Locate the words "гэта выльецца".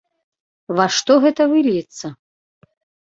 1.25-2.13